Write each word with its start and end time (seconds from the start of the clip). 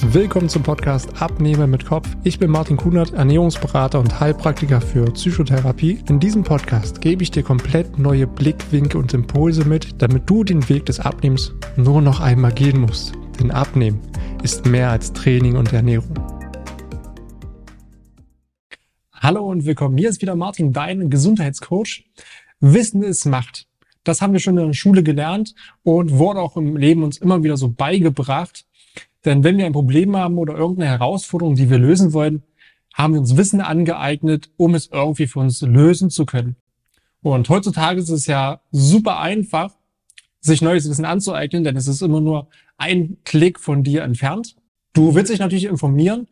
Willkommen 0.00 0.48
zum 0.48 0.62
Podcast 0.62 1.20
Abnehmer 1.20 1.66
mit 1.66 1.84
Kopf. 1.84 2.08
Ich 2.22 2.38
bin 2.38 2.52
Martin 2.52 2.76
Kunert, 2.76 3.14
Ernährungsberater 3.14 3.98
und 3.98 4.20
Heilpraktiker 4.20 4.80
für 4.80 5.04
Psychotherapie. 5.10 5.98
In 6.08 6.20
diesem 6.20 6.44
Podcast 6.44 7.00
gebe 7.00 7.24
ich 7.24 7.32
dir 7.32 7.42
komplett 7.42 7.98
neue 7.98 8.28
Blickwinkel 8.28 9.00
und 9.00 9.12
Impulse 9.12 9.64
mit, 9.64 10.00
damit 10.00 10.30
du 10.30 10.44
den 10.44 10.68
Weg 10.68 10.86
des 10.86 11.00
Abnehmens 11.00 11.52
nur 11.76 12.00
noch 12.00 12.20
einmal 12.20 12.52
gehen 12.52 12.80
musst. 12.80 13.12
Denn 13.40 13.50
Abnehmen 13.50 14.00
ist 14.44 14.66
mehr 14.66 14.90
als 14.90 15.12
Training 15.12 15.56
und 15.56 15.72
Ernährung. 15.72 16.14
Hallo 19.12 19.44
und 19.44 19.66
willkommen. 19.66 19.98
Hier 19.98 20.10
ist 20.10 20.22
wieder 20.22 20.36
Martin, 20.36 20.72
dein 20.72 21.10
Gesundheitscoach. 21.10 22.04
Wissen 22.60 23.02
ist 23.02 23.26
Macht. 23.26 23.66
Das 24.04 24.22
haben 24.22 24.32
wir 24.32 24.40
schon 24.40 24.56
in 24.58 24.68
der 24.68 24.74
Schule 24.74 25.02
gelernt 25.02 25.54
und 25.82 26.12
wurde 26.12 26.40
auch 26.40 26.56
im 26.56 26.76
Leben 26.76 27.02
uns 27.02 27.18
immer 27.18 27.42
wieder 27.42 27.56
so 27.56 27.68
beigebracht. 27.68 28.64
Denn 29.24 29.44
wenn 29.44 29.58
wir 29.58 29.66
ein 29.66 29.72
Problem 29.72 30.16
haben 30.16 30.38
oder 30.38 30.56
irgendeine 30.56 30.90
Herausforderung, 30.90 31.54
die 31.54 31.70
wir 31.70 31.78
lösen 31.78 32.12
wollen, 32.12 32.44
haben 32.94 33.14
wir 33.14 33.20
uns 33.20 33.36
Wissen 33.36 33.60
angeeignet, 33.60 34.50
um 34.56 34.74
es 34.74 34.88
irgendwie 34.92 35.26
für 35.26 35.40
uns 35.40 35.60
lösen 35.62 36.10
zu 36.10 36.26
können. 36.26 36.56
Und 37.22 37.48
heutzutage 37.48 38.00
ist 38.00 38.10
es 38.10 38.26
ja 38.26 38.60
super 38.70 39.18
einfach, 39.20 39.76
sich 40.40 40.62
neues 40.62 40.88
Wissen 40.88 41.04
anzueignen, 41.04 41.64
denn 41.64 41.76
es 41.76 41.88
ist 41.88 42.00
immer 42.00 42.20
nur 42.20 42.48
ein 42.76 43.18
Klick 43.24 43.58
von 43.58 43.82
dir 43.82 44.02
entfernt. 44.02 44.56
Du 44.92 45.14
willst 45.14 45.32
dich 45.32 45.40
natürlich 45.40 45.64
informieren. 45.64 46.28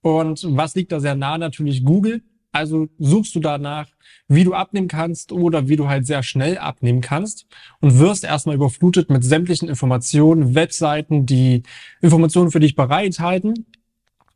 Und 0.00 0.44
was 0.50 0.74
liegt 0.74 0.92
da 0.92 1.00
sehr 1.00 1.16
nah? 1.16 1.38
Natürlich 1.38 1.84
Google. 1.84 2.22
Also 2.58 2.88
suchst 2.98 3.36
du 3.36 3.40
danach, 3.40 3.86
wie 4.26 4.42
du 4.42 4.52
abnehmen 4.52 4.88
kannst 4.88 5.30
oder 5.30 5.68
wie 5.68 5.76
du 5.76 5.86
halt 5.86 6.06
sehr 6.06 6.24
schnell 6.24 6.58
abnehmen 6.58 7.00
kannst 7.00 7.46
und 7.80 8.00
wirst 8.00 8.24
erstmal 8.24 8.56
überflutet 8.56 9.10
mit 9.10 9.22
sämtlichen 9.22 9.68
Informationen, 9.68 10.56
Webseiten, 10.56 11.24
die 11.24 11.62
Informationen 12.00 12.50
für 12.50 12.58
dich 12.58 12.74
bereithalten. 12.74 13.66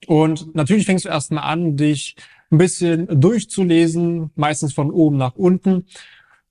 Und 0.07 0.55
natürlich 0.55 0.87
fängst 0.87 1.05
du 1.05 1.09
erstmal 1.09 1.43
an, 1.43 1.77
dich 1.77 2.15
ein 2.53 2.59
bisschen 2.59 3.09
durchzulesen, 3.21 4.31
meistens 4.37 4.73
von 4.73 4.93
oben 4.93 5.17
nach 5.17 5.35
unten 5.35 5.87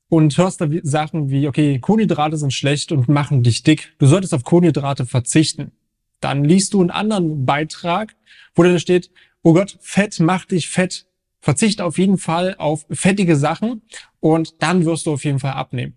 und 0.10 0.38
hörst 0.38 0.60
da 0.60 0.68
Sachen 0.84 1.30
wie, 1.30 1.48
okay, 1.48 1.80
Kohlenhydrate 1.80 2.36
sind 2.36 2.52
schlecht 2.52 2.92
und 2.92 3.08
machen 3.08 3.44
dich 3.44 3.64
dick. 3.64 3.94
Du 3.98 4.08
solltest 4.08 4.34
auf 4.34 4.44
Kohlenhydrate 4.44 5.06
verzichten. 5.06 5.72
Dann 6.20 6.44
liest 6.44 6.74
du 6.74 6.82
einen 6.82 6.92
anderen 6.92 7.46
Beitrag, 7.46 8.14
wo 8.56 8.64
dann 8.64 8.78
steht, 8.78 9.10
oh 9.42 9.54
Gott, 9.54 9.78
Fett 9.80 10.20
macht 10.20 10.52
dich 10.52 10.68
fett 10.68 11.06
verzichte 11.42 11.84
auf 11.84 11.98
jeden 11.98 12.18
Fall 12.18 12.56
auf 12.58 12.86
fettige 12.90 13.36
Sachen 13.36 13.82
und 14.20 14.62
dann 14.62 14.86
wirst 14.86 15.06
du 15.08 15.14
auf 15.14 15.26
jeden 15.26 15.40
Fall 15.40 15.54
abnehmen. 15.54 15.96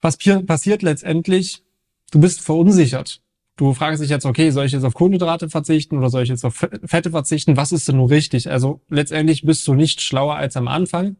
Was 0.00 0.16
passiert 0.16 0.82
letztendlich? 0.82 1.62
Du 2.10 2.20
bist 2.20 2.40
verunsichert. 2.40 3.22
Du 3.56 3.74
fragst 3.74 4.00
dich 4.00 4.10
jetzt, 4.10 4.24
okay, 4.24 4.50
soll 4.50 4.66
ich 4.66 4.72
jetzt 4.72 4.84
auf 4.84 4.94
Kohlenhydrate 4.94 5.48
verzichten 5.50 5.98
oder 5.98 6.10
soll 6.10 6.22
ich 6.22 6.28
jetzt 6.28 6.44
auf 6.44 6.54
Fette 6.84 7.10
verzichten? 7.10 7.56
Was 7.56 7.72
ist 7.72 7.88
denn 7.88 7.96
nur 7.96 8.08
richtig? 8.08 8.48
Also 8.50 8.80
letztendlich 8.88 9.42
bist 9.42 9.66
du 9.66 9.74
nicht 9.74 10.00
schlauer 10.00 10.36
als 10.36 10.56
am 10.56 10.68
Anfang. 10.68 11.16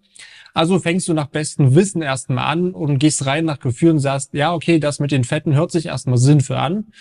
Also 0.55 0.79
fängst 0.79 1.09
du 1.09 1.15
nach 1.15 1.27
bestem 1.27 1.75
Wissen 1.75 2.01
erstmal 2.01 2.45
an 2.45 2.73
und 2.75 2.99
gehst 2.99 3.27
rein 3.27 3.45
nach 3.45 3.59
Gefühl 3.59 3.91
und 3.91 3.99
sagst, 3.99 4.35
ja, 4.35 4.55
okay, 4.55 4.79
das 4.79 5.01
mit 5.01 5.11
den 5.11 5.25
Fetten 5.25 5.55
hört 5.55 5.73
sich 5.73 5.87
erstmal 5.87 6.19
sinnvoll 6.19 6.57
an 6.57 6.93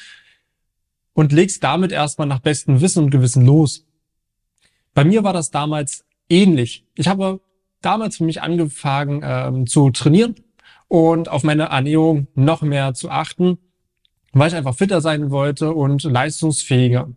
und 1.13 1.31
legst 1.31 1.63
damit 1.63 1.91
erstmal 1.91 2.27
nach 2.27 2.39
bestem 2.39 2.81
Wissen 2.81 3.05
und 3.05 3.09
Gewissen 3.09 3.45
los. 3.45 3.86
Bei 4.97 5.05
mir 5.05 5.23
war 5.23 5.31
das 5.31 5.51
damals 5.51 6.05
ähnlich. 6.27 6.83
Ich 6.95 7.07
habe 7.07 7.39
damals 7.83 8.17
für 8.17 8.23
mich 8.23 8.41
angefangen 8.41 9.21
ähm, 9.23 9.67
zu 9.67 9.91
trainieren 9.91 10.33
und 10.87 11.29
auf 11.29 11.43
meine 11.43 11.65
Ernährung 11.65 12.25
noch 12.33 12.63
mehr 12.63 12.95
zu 12.95 13.11
achten, 13.11 13.59
weil 14.33 14.47
ich 14.47 14.55
einfach 14.55 14.73
fitter 14.73 14.99
sein 14.99 15.29
wollte 15.29 15.71
und 15.71 16.01
leistungsfähiger. 16.01 17.13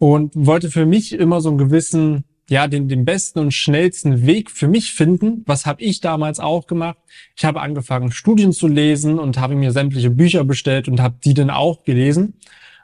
Und 0.00 0.32
wollte 0.34 0.68
für 0.68 0.84
mich 0.84 1.12
immer 1.12 1.40
so 1.40 1.50
einen 1.50 1.58
gewissen, 1.58 2.24
ja, 2.48 2.66
den, 2.66 2.88
den 2.88 3.04
besten 3.04 3.38
und 3.38 3.54
schnellsten 3.54 4.26
Weg 4.26 4.50
für 4.50 4.66
mich 4.66 4.92
finden. 4.92 5.44
Was 5.46 5.66
habe 5.66 5.82
ich 5.82 6.00
damals 6.00 6.40
auch 6.40 6.66
gemacht? 6.66 6.98
Ich 7.36 7.44
habe 7.44 7.60
angefangen, 7.60 8.10
Studien 8.10 8.50
zu 8.50 8.66
lesen 8.66 9.20
und 9.20 9.38
habe 9.38 9.54
mir 9.54 9.70
sämtliche 9.70 10.10
Bücher 10.10 10.42
bestellt 10.42 10.88
und 10.88 11.00
habe 11.00 11.14
die 11.22 11.34
dann 11.34 11.50
auch 11.50 11.84
gelesen 11.84 12.34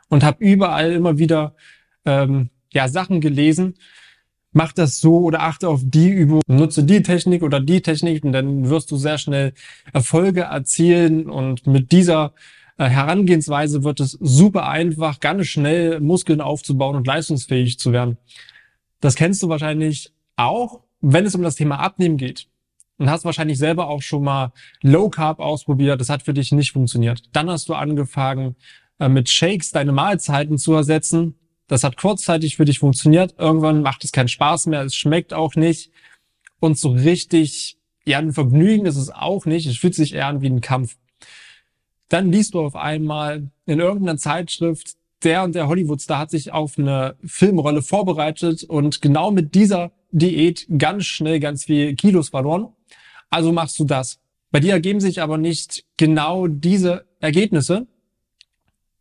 und 0.08 0.22
habe 0.22 0.44
überall 0.44 0.92
immer 0.92 1.18
wieder 1.18 1.56
ähm, 2.04 2.50
ja, 2.76 2.88
Sachen 2.88 3.20
gelesen, 3.20 3.74
mach 4.56 4.72
das 4.72 5.00
so 5.00 5.18
oder 5.18 5.42
achte 5.42 5.68
auf 5.68 5.82
die 5.84 6.08
Übung, 6.08 6.40
nutze 6.46 6.82
die 6.82 7.02
Technik 7.02 7.42
oder 7.42 7.60
die 7.60 7.82
Technik 7.82 8.24
und 8.24 8.32
dann 8.32 8.70
wirst 8.70 8.90
du 8.90 8.96
sehr 8.96 9.18
schnell 9.18 9.52
Erfolge 9.92 10.42
erzielen 10.42 11.28
und 11.28 11.66
mit 11.66 11.92
dieser 11.92 12.32
äh, 12.78 12.86
Herangehensweise 12.86 13.84
wird 13.84 14.00
es 14.00 14.12
super 14.12 14.66
einfach, 14.66 15.20
ganz 15.20 15.46
schnell 15.46 16.00
Muskeln 16.00 16.40
aufzubauen 16.40 16.96
und 16.96 17.06
leistungsfähig 17.06 17.78
zu 17.78 17.92
werden. 17.92 18.16
Das 19.00 19.14
kennst 19.14 19.42
du 19.42 19.50
wahrscheinlich 19.50 20.14
auch, 20.36 20.80
wenn 21.02 21.26
es 21.26 21.34
um 21.34 21.42
das 21.42 21.56
Thema 21.56 21.78
Abnehmen 21.78 22.16
geht. 22.16 22.48
Und 22.96 23.10
hast 23.10 23.26
wahrscheinlich 23.26 23.58
selber 23.58 23.88
auch 23.88 24.00
schon 24.00 24.24
mal 24.24 24.52
Low 24.80 25.10
Carb 25.10 25.38
ausprobiert. 25.38 26.00
Das 26.00 26.08
hat 26.08 26.22
für 26.22 26.32
dich 26.32 26.50
nicht 26.52 26.72
funktioniert. 26.72 27.24
Dann 27.34 27.50
hast 27.50 27.68
du 27.68 27.74
angefangen, 27.74 28.56
äh, 28.98 29.10
mit 29.10 29.28
Shakes 29.28 29.70
deine 29.70 29.92
Mahlzeiten 29.92 30.56
zu 30.56 30.72
ersetzen 30.72 31.34
das 31.68 31.84
hat 31.84 31.96
kurzzeitig 31.96 32.56
für 32.56 32.64
dich 32.64 32.78
funktioniert. 32.78 33.34
Irgendwann 33.38 33.82
macht 33.82 34.04
es 34.04 34.12
keinen 34.12 34.28
Spaß 34.28 34.66
mehr. 34.66 34.82
Es 34.82 34.94
schmeckt 34.94 35.34
auch 35.34 35.54
nicht. 35.56 35.90
Und 36.60 36.78
so 36.78 36.90
richtig, 36.90 37.76
ja, 38.04 38.18
ein 38.18 38.32
Vergnügen 38.32 38.86
ist 38.86 38.96
es 38.96 39.10
auch 39.10 39.46
nicht. 39.46 39.66
Es 39.66 39.76
fühlt 39.76 39.94
sich 39.94 40.14
eher 40.14 40.28
an 40.28 40.42
wie 40.42 40.48
ein 40.48 40.60
Kampf. 40.60 40.96
Dann 42.08 42.30
liest 42.30 42.54
du 42.54 42.60
auf 42.60 42.76
einmal 42.76 43.50
in 43.66 43.80
irgendeiner 43.80 44.16
Zeitschrift, 44.16 44.94
der 45.24 45.42
und 45.42 45.54
der 45.54 45.66
Hollywoodstar 45.66 46.18
hat 46.18 46.30
sich 46.30 46.52
auf 46.52 46.78
eine 46.78 47.16
Filmrolle 47.24 47.82
vorbereitet 47.82 48.62
und 48.62 49.02
genau 49.02 49.30
mit 49.30 49.54
dieser 49.54 49.90
Diät 50.12 50.66
ganz 50.78 51.04
schnell 51.06 51.40
ganz 51.40 51.64
viel 51.64 51.96
Kilos 51.96 52.28
verloren. 52.28 52.68
Also 53.28 53.52
machst 53.52 53.78
du 53.78 53.84
das. 53.84 54.20
Bei 54.52 54.60
dir 54.60 54.72
ergeben 54.72 55.00
sich 55.00 55.20
aber 55.20 55.36
nicht 55.36 55.84
genau 55.96 56.46
diese 56.46 57.06
Ergebnisse. 57.20 57.88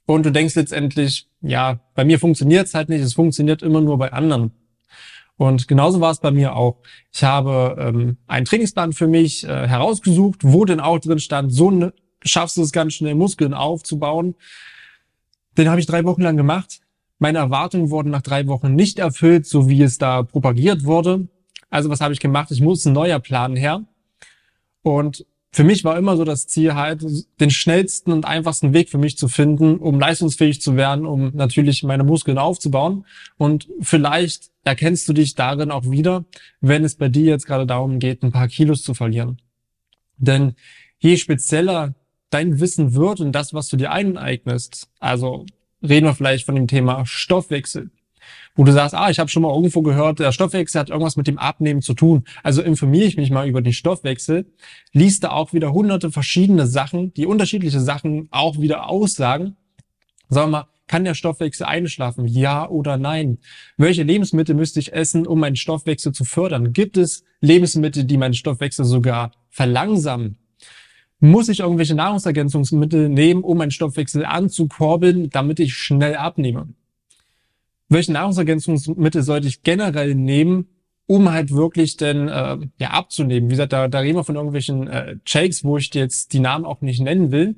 Und 0.06 0.26
du 0.26 0.32
denkst 0.32 0.56
letztendlich, 0.56 1.28
ja, 1.42 1.80
bei 1.96 2.06
mir 2.06 2.20
funktioniert 2.20 2.68
es 2.68 2.74
halt 2.74 2.90
nicht, 2.90 3.02
es 3.02 3.14
funktioniert 3.14 3.64
immer 3.64 3.82
nur 3.82 3.98
bei 3.98 4.14
anderen. 4.14 4.52
Und 5.38 5.68
genauso 5.68 6.00
war 6.00 6.12
es 6.12 6.20
bei 6.20 6.32
mir 6.32 6.56
auch. 6.56 6.78
Ich 7.14 7.24
habe 7.24 7.76
ähm, 7.80 8.18
einen 8.28 8.46
Trainingsplan 8.46 8.94
für 8.94 9.08
mich 9.08 9.44
äh, 9.44 9.68
herausgesucht, 9.68 10.42
wo 10.44 10.64
denn 10.64 10.80
auch 10.80 11.00
drin 11.00 11.20
stand, 11.20 11.52
so 11.52 11.72
ne, 11.72 11.94
schaffst 12.24 12.58
du 12.58 12.62
es 12.62 12.72
ganz 12.72 12.94
schnell, 12.94 13.16
Muskeln 13.16 13.54
aufzubauen. 13.54 14.36
Den 15.58 15.70
habe 15.70 15.80
ich 15.80 15.88
drei 15.88 16.04
Wochen 16.06 16.22
lang 16.22 16.38
gemacht. 16.38 16.80
Meine 17.20 17.40
Erwartungen 17.40 17.90
wurden 17.90 18.10
nach 18.10 18.22
drei 18.22 18.48
Wochen 18.48 18.76
nicht 18.76 19.00
erfüllt, 19.00 19.46
so 19.46 19.70
wie 19.70 19.82
es 19.82 19.98
da 19.98 20.24
propagiert 20.24 20.84
wurde. 20.84 21.28
Also 21.70 21.90
was 21.90 22.02
habe 22.02 22.14
ich 22.14 22.20
gemacht? 22.20 22.52
Ich 22.52 22.62
muss 22.62 22.86
ein 22.86 22.94
neuer 22.94 23.20
Plan 23.20 23.56
her. 23.56 23.84
Und 24.82 25.26
für 25.56 25.64
mich 25.64 25.86
war 25.86 25.98
immer 25.98 26.18
so 26.18 26.26
das 26.26 26.48
Ziel 26.48 26.76
halt, 26.76 27.02
den 27.40 27.50
schnellsten 27.50 28.12
und 28.12 28.26
einfachsten 28.26 28.74
Weg 28.74 28.90
für 28.90 28.98
mich 28.98 29.18
zu 29.18 29.30
finden, 29.30 29.78
um 29.78 29.98
leistungsfähig 29.98 30.60
zu 30.60 30.76
werden, 30.76 31.06
um 31.06 31.32
natürlich 31.34 31.82
meine 31.84 32.04
Muskeln 32.04 32.38
aufzubauen. 32.38 33.06
Und 33.38 33.70
vielleicht 33.80 34.52
erkennst 34.66 35.08
du 35.08 35.14
dich 35.14 35.34
darin 35.34 35.72
auch 35.72 35.90
wieder, 35.90 36.26
wenn 36.60 36.84
es 36.84 36.96
bei 36.96 37.08
dir 37.08 37.24
jetzt 37.24 37.46
gerade 37.46 37.66
darum 37.66 38.00
geht, 38.00 38.22
ein 38.22 38.34
paar 38.34 38.50
Kilos 38.50 38.84
zu 38.84 38.94
verlieren. 38.94 39.38
Denn 40.18 40.56
je 41.00 41.16
spezieller 41.16 41.96
dein 42.30 42.60
Wissen 42.60 42.94
wird 42.94 43.22
und 43.22 43.32
das, 43.32 43.54
was 43.54 43.70
du 43.70 43.78
dir 43.78 43.94
eineignest, 43.94 44.90
also 45.00 45.46
reden 45.82 46.06
wir 46.06 46.16
vielleicht 46.16 46.46
von 46.46 46.56
dem 46.56 46.68
Thema 46.68 47.06
Stoffwechsel, 47.06 47.92
wo 48.56 48.64
du 48.64 48.72
sagst, 48.72 48.96
ah, 48.96 49.10
ich 49.10 49.20
habe 49.20 49.30
schon 49.30 49.44
mal 49.44 49.54
irgendwo 49.54 49.82
gehört, 49.82 50.20
der 50.20 50.32
Stoffwechsel 50.32 50.80
hat 50.80 50.90
irgendwas 50.90 51.18
mit 51.18 51.28
dem 51.28 51.38
Abnehmen 51.38 51.82
zu 51.82 51.94
tun. 51.94 52.24
Also 52.44 52.62
informiere 52.62 53.06
ich 53.06 53.18
mich 53.18 53.32
mal 53.32 53.48
über 53.48 53.62
den 53.62 53.74
Stoffwechsel, 53.74 54.46
liest 54.94 55.24
da 55.24 55.32
auch 55.32 55.54
wieder 55.54 55.74
hunderte 55.74 56.12
verschiedene 56.12 56.68
Sachen, 56.68 57.14
die 57.14 57.26
unterschiedliche 57.26 57.80
Sachen 57.80 58.28
auch 58.32 58.60
wieder 58.60 58.90
aussagen. 58.90 59.58
Sag 60.30 60.50
mal, 60.50 60.68
kann 60.88 61.04
der 61.04 61.16
Stoffwechsel 61.16 61.66
einschlafen? 61.66 62.28
Ja 62.28 62.70
oder 62.70 62.98
nein? 62.98 63.40
Welche 63.78 64.04
Lebensmittel 64.04 64.56
müsste 64.56 64.80
ich 64.80 64.94
essen, 64.94 65.26
um 65.26 65.40
meinen 65.40 65.56
Stoffwechsel 65.56 66.12
zu 66.12 66.24
fördern? 66.26 66.74
Gibt 66.74 66.98
es 66.98 67.24
Lebensmittel, 67.42 68.04
die 68.04 68.18
meinen 68.18 68.34
Stoffwechsel 68.36 68.86
sogar 68.86 69.32
verlangsamen? 69.50 70.38
Muss 71.20 71.50
ich 71.50 71.62
irgendwelche 71.62 71.96
Nahrungsergänzungsmittel 71.96 73.10
nehmen, 73.10 73.44
um 73.44 73.58
meinen 73.58 73.72
Stoffwechsel 73.72 74.26
anzukurbeln, 74.26 75.30
damit 75.30 75.60
ich 75.60 75.74
schnell 75.74 76.16
abnehme? 76.16 76.70
Welche 77.90 78.12
Nahrungsergänzungsmittel 78.14 79.24
sollte 79.24 79.48
ich 79.48 79.64
generell 79.64 80.16
nehmen, 80.16 80.68
um 81.08 81.32
halt 81.32 81.52
wirklich 81.52 81.98
denn 81.98 82.28
äh, 82.28 82.58
ja 82.80 82.90
abzunehmen. 82.92 83.50
Wie 83.50 83.54
gesagt, 83.54 83.74
da, 83.74 83.88
da 83.88 84.00
reden 84.00 84.18
wir 84.18 84.24
von 84.24 84.36
irgendwelchen 84.36 84.88
äh, 84.88 85.18
Shakes, 85.26 85.64
wo 85.64 85.78
ich 85.78 85.94
jetzt 85.94 86.34
die 86.34 86.40
Namen 86.40 86.66
auch 86.66 86.82
nicht 86.82 87.00
nennen 87.00 87.32
will. 87.32 87.56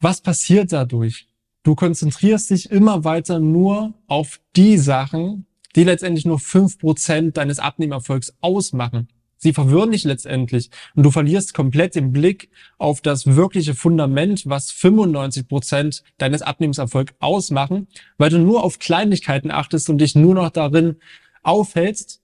Was 0.00 0.20
passiert 0.20 0.72
dadurch? 0.72 1.26
Du 1.62 1.74
konzentrierst 1.74 2.50
dich 2.50 2.70
immer 2.70 3.02
weiter 3.02 3.40
nur 3.40 3.94
auf 4.06 4.40
die 4.54 4.78
Sachen, 4.78 5.46
die 5.74 5.84
letztendlich 5.84 6.24
nur 6.24 6.38
fünf 6.38 6.78
Prozent 6.78 7.36
deines 7.36 7.58
Abnehmerfolgs 7.58 8.34
ausmachen. 8.40 9.08
Sie 9.38 9.52
verwirren 9.52 9.92
dich 9.92 10.04
letztendlich 10.04 10.70
und 10.94 11.02
du 11.02 11.10
verlierst 11.10 11.52
komplett 11.52 11.94
den 11.94 12.12
Blick 12.12 12.50
auf 12.78 13.00
das 13.00 13.26
wirkliche 13.36 13.74
Fundament, 13.74 14.44
was 14.46 14.70
95 14.70 15.46
Prozent 15.46 16.02
deines 16.18 16.42
Abnehmenserfolgs 16.42 17.14
ausmachen, 17.18 17.88
weil 18.18 18.30
du 18.30 18.38
nur 18.38 18.64
auf 18.64 18.78
Kleinigkeiten 18.78 19.50
achtest 19.50 19.90
und 19.90 19.98
dich 19.98 20.14
nur 20.14 20.34
noch 20.34 20.50
darin 20.50 20.96
aufhältst 21.42 22.22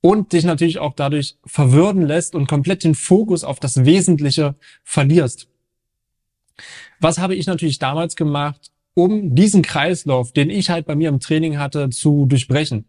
und 0.00 0.32
dich 0.32 0.44
natürlich 0.44 0.78
auch 0.78 0.94
dadurch 0.94 1.36
verwirren 1.46 2.02
lässt 2.02 2.34
und 2.34 2.48
komplett 2.48 2.84
den 2.84 2.94
Fokus 2.94 3.44
auf 3.44 3.60
das 3.60 3.84
Wesentliche 3.84 4.56
verlierst. 4.82 5.48
Was 7.00 7.18
habe 7.18 7.34
ich 7.34 7.46
natürlich 7.46 7.78
damals 7.78 8.16
gemacht, 8.16 8.72
um 8.94 9.34
diesen 9.34 9.62
Kreislauf, 9.62 10.32
den 10.32 10.50
ich 10.50 10.70
halt 10.70 10.86
bei 10.86 10.96
mir 10.96 11.08
im 11.08 11.20
Training 11.20 11.58
hatte, 11.58 11.88
zu 11.90 12.26
durchbrechen? 12.26 12.84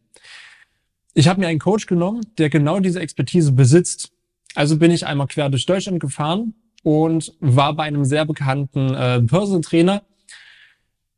Ich 1.14 1.28
habe 1.28 1.40
mir 1.40 1.48
einen 1.48 1.60
Coach 1.60 1.86
genommen, 1.86 2.26
der 2.38 2.50
genau 2.50 2.80
diese 2.80 3.00
Expertise 3.00 3.52
besitzt. 3.52 4.12
Also 4.56 4.78
bin 4.78 4.92
ich 4.92 5.06
einmal 5.06 5.28
quer 5.28 5.50
durch 5.50 5.66
Deutschland 5.66 6.00
gefahren 6.00 6.56
und 6.84 7.34
war 7.40 7.76
bei 7.76 7.84
einem 7.84 8.06
sehr 8.06 8.26
bekannten 8.26 8.94
äh, 8.94 9.22
Personal 9.22 9.62
Trainer, 9.62 10.04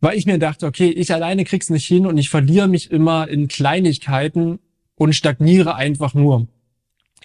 weil 0.01 0.17
ich 0.17 0.25
mir 0.25 0.37
dachte, 0.37 0.65
okay, 0.65 0.89
ich 0.89 1.13
alleine 1.13 1.45
krieg's 1.45 1.69
nicht 1.69 1.85
hin 1.85 2.05
und 2.05 2.17
ich 2.17 2.29
verliere 2.29 2.67
mich 2.67 2.91
immer 2.91 3.27
in 3.27 3.47
Kleinigkeiten 3.47 4.59
und 4.95 5.15
stagniere 5.15 5.75
einfach 5.75 6.13
nur. 6.13 6.47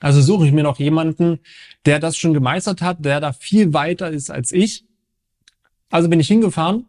Also 0.01 0.23
suche 0.23 0.47
ich 0.47 0.53
mir 0.53 0.63
noch 0.63 0.79
jemanden, 0.79 1.41
der 1.87 1.99
das 1.99 2.17
schon 2.17 2.35
gemeistert 2.35 2.83
hat, 2.83 3.05
der 3.05 3.21
da 3.21 3.33
viel 3.33 3.75
weiter 3.75 4.11
ist 4.11 4.31
als 4.31 4.53
ich. 4.53 4.85
Also 5.91 6.09
bin 6.09 6.21
ich 6.21 6.29
hingefahren 6.29 6.87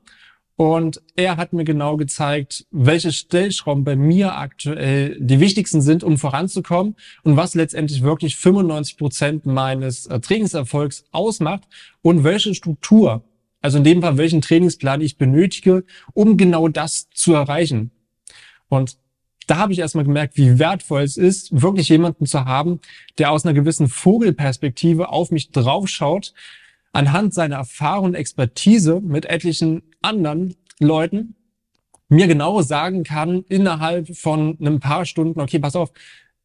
und 0.62 1.02
er 1.16 1.38
hat 1.38 1.54
mir 1.54 1.64
genau 1.64 1.98
gezeigt, 1.98 2.68
welche 2.70 3.12
Stellschrauben 3.12 3.84
bei 3.84 3.96
mir 3.96 4.38
aktuell 4.38 5.18
die 5.20 5.40
wichtigsten 5.40 5.82
sind, 5.82 6.04
um 6.04 6.20
voranzukommen 6.20 6.96
und 7.24 7.36
was 7.36 7.56
letztendlich 7.56 8.04
wirklich 8.04 8.36
95 8.36 8.96
Prozent 9.00 9.46
meines 9.48 10.06
äh, 10.06 10.20
Trainingserfolgs 10.20 11.06
ausmacht 11.12 11.64
und 12.04 12.24
welche 12.24 12.54
Struktur, 12.54 13.24
also 13.60 13.80
in 13.80 13.84
dem 13.84 14.04
Fall 14.04 14.18
welchen 14.18 14.42
Trainingsplan 14.42 15.02
ich 15.02 15.18
benötige, 15.18 15.84
um 16.14 16.38
genau 16.38 16.68
das 16.68 17.10
zu 17.10 17.34
erreichen. 17.34 17.90
Und 18.70 18.98
da 19.48 19.58
habe 19.58 19.74
ich 19.74 19.80
erstmal 19.80 20.06
gemerkt, 20.06 20.38
wie 20.38 20.60
wertvoll 20.60 21.02
es 21.02 21.18
ist, 21.18 21.60
wirklich 21.60 21.90
jemanden 21.90 22.28
zu 22.28 22.46
haben, 22.46 22.82
der 23.18 23.32
aus 23.32 23.46
einer 23.46 23.56
gewissen 23.56 23.90
Vogelperspektive 23.90 25.10
auf 25.10 25.32
mich 25.32 25.50
draufschaut 25.50 26.36
anhand 26.94 27.34
seiner 27.34 27.58
Erfahrung 27.58 28.06
und 28.06 28.16
Expertise 28.16 29.02
mit 29.02 29.26
etlichen 29.26 29.84
anderen 30.02 30.56
Leuten 30.80 31.36
mir 32.10 32.28
genau 32.28 32.62
sagen 32.62 33.04
kann, 33.04 33.44
innerhalb 33.48 34.16
von 34.18 34.58
einem 34.60 34.82
paar 34.82 35.06
Stunden, 35.06 35.40
okay, 35.40 35.60
pass 35.60 35.78
auf, 35.78 35.92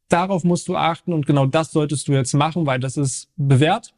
darauf 0.09 0.45
musst 0.45 0.69
du 0.69 0.77
achten 0.77 1.13
und 1.13 1.27
genau 1.27 1.47
das 1.47 1.73
solltest 1.73 2.07
du 2.07 2.13
jetzt 2.13 2.35
machen, 2.35 2.67
weil 2.67 2.79
das 2.79 2.97
ist 2.97 3.29
bewährt. 3.37 3.93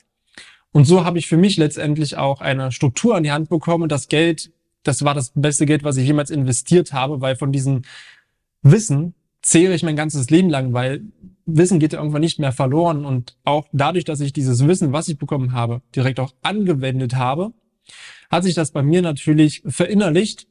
Und 0.72 0.86
so 0.86 1.04
habe 1.04 1.18
ich 1.18 1.26
für 1.26 1.36
mich 1.36 1.58
letztendlich 1.58 2.16
auch 2.16 2.40
eine 2.40 2.72
Struktur 2.72 3.16
an 3.16 3.22
die 3.22 3.32
Hand 3.32 3.50
bekommen. 3.50 3.88
Das 3.88 4.08
Geld, 4.08 4.50
das 4.82 5.04
war 5.04 5.14
das 5.14 5.32
beste 5.34 5.66
Geld, 5.66 5.84
was 5.84 5.98
ich 5.98 6.06
jemals 6.06 6.30
investiert 6.30 6.94
habe, 6.94 7.20
weil 7.20 7.36
von 7.36 7.52
diesem 7.52 7.82
Wissen 8.62 9.14
zehre 9.42 9.74
ich 9.74 9.82
mein 9.82 9.96
ganzes 9.96 10.30
Leben 10.30 10.48
lang, 10.48 10.72
weil 10.72 11.02
Wissen 11.48 11.78
geht 11.78 11.92
ja 11.92 11.98
irgendwann 11.98 12.20
nicht 12.20 12.38
mehr 12.38 12.52
verloren. 12.52 13.04
Und 13.04 13.36
auch 13.44 13.66
dadurch, 13.72 14.04
dass 14.04 14.20
ich 14.20 14.32
dieses 14.32 14.66
Wissen, 14.66 14.92
was 14.92 15.08
ich 15.08 15.18
bekommen 15.18 15.52
habe, 15.52 15.82
direkt 15.96 16.20
auch 16.20 16.34
angewendet 16.42 17.16
habe, 17.16 17.52
hat 18.30 18.44
sich 18.44 18.54
das 18.54 18.70
bei 18.70 18.82
mir 18.82 19.00
natürlich 19.00 19.62
verinnerlicht 19.66 20.46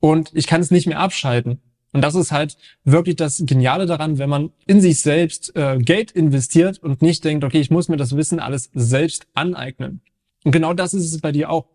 und 0.00 0.30
ich 0.34 0.46
kann 0.46 0.60
es 0.60 0.70
nicht 0.70 0.86
mehr 0.86 0.98
abschalten. 0.98 1.60
Und 1.92 2.02
das 2.02 2.14
ist 2.14 2.32
halt 2.32 2.56
wirklich 2.84 3.16
das 3.16 3.42
Geniale 3.44 3.86
daran, 3.86 4.18
wenn 4.18 4.30
man 4.30 4.50
in 4.66 4.80
sich 4.80 5.00
selbst 5.00 5.54
äh, 5.56 5.78
Geld 5.78 6.12
investiert 6.12 6.78
und 6.78 7.02
nicht 7.02 7.24
denkt, 7.24 7.44
okay, 7.44 7.60
ich 7.60 7.70
muss 7.70 7.88
mir 7.88 7.96
das 7.96 8.16
Wissen 8.16 8.40
alles 8.40 8.70
selbst 8.74 9.26
aneignen. 9.34 10.00
Und 10.44 10.52
genau 10.52 10.72
das 10.72 10.94
ist 10.94 11.12
es 11.12 11.20
bei 11.20 11.32
dir 11.32 11.50
auch. 11.50 11.66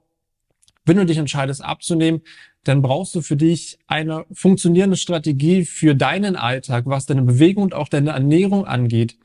Wenn 0.85 0.97
du 0.97 1.05
dich 1.05 1.17
entscheidest 1.17 1.63
abzunehmen, 1.63 2.21
dann 2.65 2.81
brauchst 2.81 3.13
du 3.15 3.21
für 3.21 3.37
dich 3.37 3.77
eine 3.87 4.25
funktionierende 4.33 4.97
Strategie 4.97 5.65
für 5.65 5.95
deinen 5.95 6.35
Alltag, 6.35 6.85
was 6.87 7.05
deine 7.05 7.21
Bewegung 7.21 7.63
und 7.63 7.73
auch 7.75 7.87
deine 7.87 8.09
Ernährung 8.09 8.65
angeht. 8.65 9.17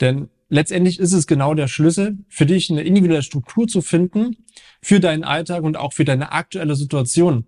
Denn 0.00 0.30
letztendlich 0.48 0.98
ist 0.98 1.12
es 1.12 1.26
genau 1.26 1.54
der 1.54 1.68
Schlüssel, 1.68 2.18
für 2.28 2.46
dich 2.46 2.70
eine 2.70 2.82
individuelle 2.82 3.22
Struktur 3.22 3.68
zu 3.68 3.82
finden, 3.82 4.38
für 4.82 4.98
deinen 4.98 5.24
Alltag 5.24 5.62
und 5.62 5.76
auch 5.76 5.92
für 5.92 6.06
deine 6.06 6.32
aktuelle 6.32 6.74
Situation. 6.74 7.44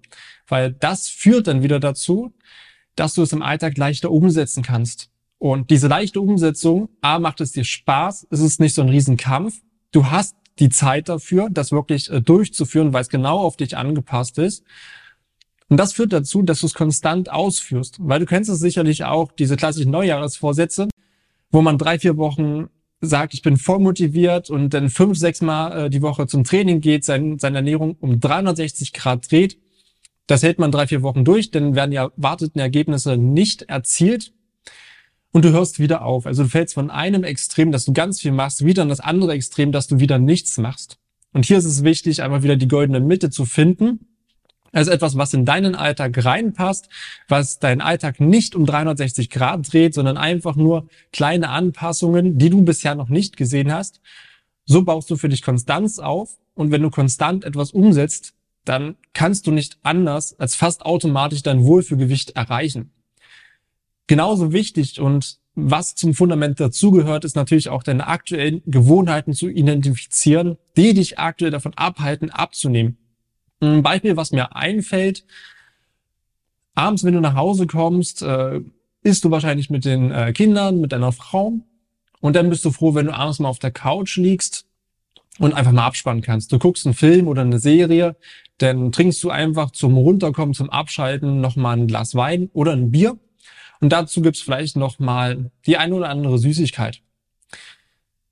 Weil 0.47 0.73
das 0.73 1.09
führt 1.09 1.47
dann 1.47 1.62
wieder 1.62 1.81
dazu, 1.81 2.35
dass 2.95 3.15
du 3.15 3.23
es 3.23 3.33
im 3.33 3.43
Alltag 3.43 3.79
leichter 3.79 4.11
umsetzen 4.11 4.62
kannst. 4.62 5.11
Und 5.39 5.71
diese 5.71 5.89
leichte 5.89 6.21
Umsetzung, 6.21 6.91
A, 7.00 7.19
macht 7.19 7.41
es 7.41 7.53
dir 7.53 7.65
Spaß, 7.65 8.27
es 8.31 8.41
ist 8.41 8.61
nicht 8.61 8.75
so 8.75 8.83
ein 8.83 8.89
Riesenkampf. 8.91 9.55
Du 9.93 10.11
hast 10.11 10.37
die 10.59 10.69
Zeit 10.69 11.09
dafür, 11.09 11.49
das 11.50 11.73
wirklich 11.73 12.11
äh, 12.11 12.21
durchzuführen, 12.21 12.93
weil 12.93 13.03
es 13.03 13.09
genau 13.09 13.39
auf 13.39 13.56
dich 13.56 13.79
angepasst 13.79 14.37
ist. 14.39 14.65
Und 15.69 15.76
das 15.76 15.93
führt 15.93 16.12
dazu, 16.12 16.43
dass 16.43 16.61
du 16.61 16.67
es 16.67 16.75
konstant 16.75 17.31
ausführst. 17.31 17.99
Weil 18.00 18.20
du 18.20 18.26
kennst 18.26 18.50
es 18.50 18.59
sicherlich 18.59 19.05
auch, 19.05 19.32
diese 19.32 19.56
klassischen 19.56 19.91
Neujahresvorsätze, 19.91 20.88
wo 21.50 21.61
man 21.62 21.79
drei, 21.79 21.99
vier 21.99 22.17
Wochen 22.17 22.69
sagt, 23.00 23.35
ich 23.35 23.43
bin 23.43 23.56
voll 23.56 23.79
motiviert 23.79 24.50
und 24.50 24.75
dann 24.75 24.91
fünf, 24.91 25.19
sechs 25.19 25.41
Mal 25.41 25.87
äh, 25.87 25.91
die 25.91 26.03
Woche 26.03 26.26
zum 26.26 26.44
Training 26.44 26.81
geht, 26.81 27.05
sein, 27.05 27.38
seine 27.38 27.59
Ernährung 27.59 27.97
um 28.00 28.19
360 28.19 28.93
Grad 28.93 29.31
dreht. 29.31 29.59
Das 30.26 30.43
hält 30.43 30.59
man 30.59 30.73
drei, 30.73 30.87
vier 30.87 31.03
Wochen 31.03 31.25
durch, 31.25 31.50
dann 31.50 31.75
werden 31.75 31.91
die 31.91 31.97
erwarteten 31.97 32.59
Ergebnisse 32.59 33.17
nicht 33.17 33.62
erzielt 33.62 34.32
und 35.32 35.44
du 35.44 35.53
hörst 35.53 35.79
wieder 35.79 36.03
auf. 36.05 36.26
Also 36.26 36.43
du 36.43 36.49
fällst 36.49 36.75
von 36.75 36.91
einem 36.91 37.25
Extrem, 37.25 37.71
dass 37.73 37.85
du 37.85 37.93
ganz 37.93 38.21
viel 38.21 38.32
machst, 38.32 38.64
wieder 38.64 38.82
in 38.82 38.88
das 38.88 39.00
andere 39.00 39.32
Extrem, 39.32 39.73
dass 39.73 39.87
du 39.87 40.00
wieder 40.00 40.19
nichts 40.19 40.59
machst. 40.59 40.99
Und 41.32 41.47
hier 41.47 41.59
ist 41.59 41.67
es 41.67 41.85
wichtig, 41.85 42.23
einmal 42.23 42.43
wieder 42.43 42.56
die 42.56 42.69
goldene 42.69 43.00
Mitte 43.00 43.31
zu 43.31 43.44
finden 43.44 44.00
also 44.73 44.91
etwas, 44.91 45.17
was 45.17 45.35
in 45.35 45.44
deinen 45.44 45.75
Alltag 45.75 46.25
reinpasst, 46.25 46.88
was 47.29 47.59
deinen 47.59 47.81
Alltag 47.81 48.20
nicht 48.20 48.55
um 48.55 48.67
360 48.67 49.31
Grad 49.31 49.73
dreht, 49.73 49.94
sondern 49.94 50.17
einfach 50.17 50.56
nur 50.56 50.88
kleine 51.12 51.49
Anpassungen, 51.49 52.38
die 52.38 52.50
du 52.50 52.62
bisher 52.62 52.94
noch 52.94 53.09
nicht 53.09 53.37
gesehen 53.37 53.73
hast. 53.73 54.00
So 54.65 54.85
baust 54.85 55.11
du 55.11 55.17
für 55.17 55.29
dich 55.29 55.43
Konstanz 55.43 55.99
auf. 55.99 56.37
Und 56.55 56.70
wenn 56.73 56.82
du 56.82 56.91
konstant 56.91 57.44
etwas 57.44 57.70
umsetzt, 57.70 58.35
dann 58.65 58.97
kannst 59.15 59.47
du 59.47 59.50
nicht 59.53 59.79
anders 59.82 60.38
als 60.38 60.55
fast 60.55 60.85
automatisch 60.85 61.43
dein 61.43 61.64
Wohlfühlgewicht 61.64 62.37
erreichen. 62.37 62.91
Genauso 64.06 64.53
wichtig 64.53 65.00
und 65.00 65.38
was 65.55 65.94
zum 65.94 66.14
Fundament 66.14 66.61
dazugehört, 66.61 67.25
ist 67.25 67.35
natürlich 67.35 67.69
auch 67.69 67.82
deine 67.82 68.06
aktuellen 68.06 68.62
Gewohnheiten 68.67 69.32
zu 69.32 69.49
identifizieren, 69.49 70.56
die 70.76 70.94
dich 70.94 71.19
aktuell 71.19 71.50
davon 71.50 71.75
abhalten, 71.75 72.31
abzunehmen. 72.31 72.97
Ein 73.61 73.83
Beispiel, 73.83 74.17
was 74.17 74.33
mir 74.33 74.55
einfällt, 74.55 75.25
abends, 76.75 77.05
wenn 77.05 77.15
du 77.15 77.21
nach 77.21 77.35
Hause 77.35 77.67
kommst, 77.67 78.23
äh, 78.23 78.61
du 79.03 79.31
wahrscheinlich 79.31 79.71
mit 79.71 79.85
den 79.85 80.11
äh, 80.11 80.33
Kindern, 80.33 80.81
mit 80.81 80.93
deiner 80.93 81.12
Frau 81.12 81.55
und 82.21 82.37
dann 82.37 82.50
bist 82.50 82.65
du 82.65 82.71
froh, 82.71 82.95
wenn 82.95 83.07
du 83.07 83.15
abends 83.15 83.38
mal 83.38 83.49
auf 83.49 83.59
der 83.59 83.71
Couch 83.71 84.17
liegst 84.17 84.67
und 85.38 85.55
einfach 85.55 85.73
mal 85.73 85.87
abspannen 85.87 86.23
kannst. 86.23 86.53
Du 86.53 86.59
guckst 86.59 86.87
einen 86.87 86.95
Film 86.95 87.27
oder 87.27 87.43
eine 87.43 87.59
Serie, 87.59 88.17
dann 88.59 88.93
trinkst 88.93 89.23
du 89.23 89.31
einfach 89.31 89.71
zum 89.71 89.97
Runterkommen, 89.97 90.55
zum 90.55 90.69
Abschalten 90.71 91.41
nochmal 91.41 91.79
ein 91.79 91.87
Glas 91.87 92.15
Wein 92.15 92.50
oder 92.53 92.73
ein 92.73 92.91
Bier 92.91 93.19
und 93.81 93.91
dazu 93.91 94.21
gibt's 94.21 94.41
vielleicht 94.41 94.77
nochmal 94.77 95.50
die 95.67 95.77
eine 95.77 95.95
oder 95.95 96.11
andere 96.11 96.38
Süßigkeit. 96.38 97.00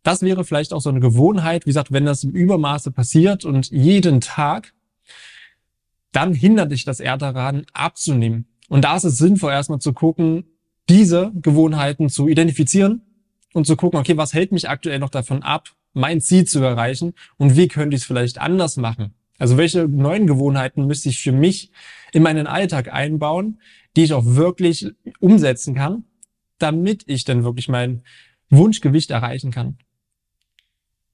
Das 0.03 0.23
wäre 0.23 0.45
vielleicht 0.45 0.73
auch 0.73 0.81
so 0.81 0.91
eine 0.91 1.01
Gewohnheit, 1.01 1.67
wie 1.67 1.71
gesagt, 1.71 1.91
wenn 1.91 2.05
das 2.05 2.23
im 2.23 2.31
Übermaße 2.31 2.93
passiert 2.93 3.45
und 3.45 3.71
jeden 3.71 4.21
Tag, 4.21 4.73
dann 6.17 6.33
hindert 6.33 6.73
dich 6.73 6.87
das 6.87 6.99
eher 6.99 7.19
daran, 7.19 7.67
abzunehmen. 7.75 8.47
Und 8.69 8.85
da 8.85 8.97
ist 8.97 9.05
es 9.05 9.19
sinnvoll, 9.19 9.53
erstmal 9.53 9.81
zu 9.81 9.93
gucken, 9.93 10.45
diese 10.89 11.31
Gewohnheiten 11.35 12.09
zu 12.09 12.27
identifizieren 12.27 13.03
und 13.53 13.67
zu 13.67 13.77
gucken, 13.77 14.01
okay, 14.01 14.17
was 14.17 14.33
hält 14.33 14.51
mich 14.51 14.71
aktuell 14.71 14.99
noch 14.99 15.11
davon 15.11 15.43
ab, 15.43 15.77
mein 15.93 16.23
Ziel 16.23 16.47
zu 16.47 16.63
erreichen 16.63 17.13
und 17.37 17.55
wie 17.59 17.69
könnte 17.69 17.97
ich 17.97 18.01
es 18.01 18.07
vielleicht 18.07 18.41
anders 18.41 18.79
machen? 18.79 19.13
Also 19.39 19.59
welche 19.59 19.87
neuen 19.87 20.27
Gewohnheiten 20.27 20.87
müsste 20.87 21.11
ich 21.11 21.21
für 21.21 21.33
mich 21.33 21.71
in 22.13 22.23
meinen 22.23 22.47
Alltag 22.47 22.91
einbauen, 22.91 23.61
die 23.95 24.05
ich 24.05 24.15
auch 24.15 24.25
wirklich 24.25 24.91
umsetzen 25.21 25.75
kann, 25.75 26.05
damit 26.59 27.05
ich 27.09 27.25
dann 27.25 27.45
wirklich 27.45 27.69
mein 27.69 28.05
Wunschgewicht 28.49 29.11
erreichen 29.11 29.51
kann. 29.51 29.77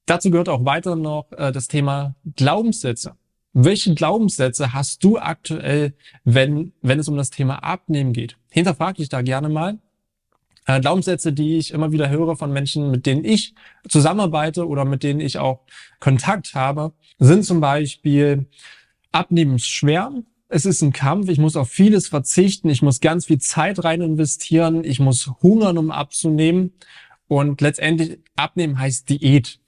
Dazu 0.05 0.31
gehört 0.31 0.47
auch 0.47 0.63
weiter 0.63 0.95
noch 0.95 1.29
äh, 1.33 1.51
das 1.51 1.67
Thema 1.67 2.15
Glaubenssätze. 2.37 3.17
Welche 3.53 3.93
Glaubenssätze 3.93 4.73
hast 4.73 5.03
du 5.03 5.19
aktuell, 5.19 5.93
wenn, 6.23 6.73
wenn 6.81 6.99
es 6.99 7.07
um 7.07 7.15
das 7.15 7.29
Thema 7.29 7.63
Abnehmen 7.63 8.11
geht? 8.11 8.37
Hinterfrag 8.49 8.95
dich 8.95 9.09
da 9.09 9.21
gerne 9.21 9.47
mal. 9.47 9.77
Äh, 10.65 10.79
Glaubenssätze, 10.79 11.33
die 11.33 11.57
ich 11.57 11.71
immer 11.71 11.91
wieder 11.91 12.09
höre 12.09 12.35
von 12.35 12.51
Menschen, 12.51 12.89
mit 12.89 13.05
denen 13.05 13.23
ich 13.23 13.53
zusammenarbeite 13.87 14.67
oder 14.67 14.85
mit 14.85 15.03
denen 15.03 15.19
ich 15.19 15.37
auch 15.37 15.61
Kontakt 15.99 16.55
habe, 16.55 16.93
sind 17.19 17.45
zum 17.45 17.59
Beispiel 17.59 18.47
Abnehmen 19.11 19.55
ist 19.55 19.67
schwer. 19.67 20.11
Es 20.49 20.65
ist 20.65 20.81
ein 20.81 20.91
Kampf. 20.91 21.29
Ich 21.29 21.37
muss 21.37 21.55
auf 21.55 21.69
vieles 21.69 22.07
verzichten. 22.07 22.69
Ich 22.69 22.81
muss 22.81 22.99
ganz 22.99 23.27
viel 23.27 23.39
Zeit 23.39 23.83
rein 23.83 24.01
investieren. 24.01 24.83
Ich 24.83 24.99
muss 24.99 25.31
hungern, 25.43 25.77
um 25.77 25.91
abzunehmen. 25.91 26.73
Und 27.27 27.61
letztendlich 27.61 28.19
abnehmen 28.35 28.79
heißt 28.79 29.09
Diät. 29.09 29.59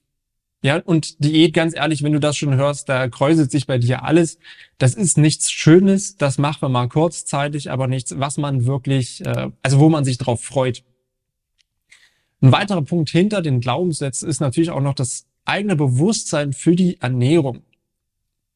Ja, 0.66 0.82
und 0.84 1.24
Diät, 1.24 1.54
ganz 1.54 1.76
ehrlich, 1.76 2.02
wenn 2.02 2.14
du 2.14 2.20
das 2.20 2.38
schon 2.38 2.56
hörst, 2.56 2.90
da 2.90 3.08
kräuselt 3.08 3.52
sich 3.52 3.68
bei 3.68 3.78
dir 3.78 4.04
alles. 4.04 4.40
Das 4.80 4.96
ist 4.96 5.16
nichts 5.16 5.52
Schönes, 5.52 6.18
das 6.18 6.40
macht 6.40 6.64
man 6.64 6.72
mal 6.72 6.90
kurzzeitig, 6.90 7.70
aber 7.70 7.86
nichts, 7.86 8.18
was 8.18 8.38
man 8.38 8.66
wirklich, 8.66 9.24
äh, 9.24 9.52
also 9.62 9.78
wo 9.78 9.90
man 9.90 10.04
sich 10.04 10.18
drauf 10.18 10.44
freut. 10.44 10.84
Ein 12.42 12.52
weiterer 12.52 12.82
Punkt 12.82 13.12
hinter 13.12 13.44
den 13.44 13.60
Glaubenssätzen 13.62 14.28
ist 14.28 14.40
natürlich 14.40 14.72
auch 14.72 14.82
noch 14.82 14.96
das 14.96 15.28
eigene 15.46 15.76
Bewusstsein 15.76 16.52
für 16.52 16.76
die 16.76 17.00
Ernährung. 17.00 17.62